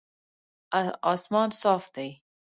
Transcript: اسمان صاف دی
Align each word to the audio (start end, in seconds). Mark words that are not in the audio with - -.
اسمان 1.11 1.49
صاف 1.61 1.83
دی 1.95 2.09